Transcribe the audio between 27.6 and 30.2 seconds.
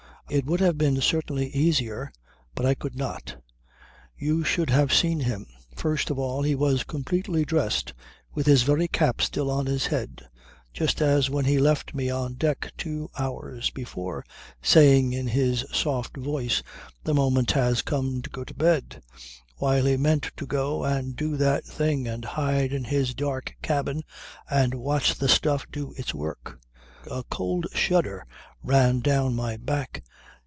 shudder ran down my back.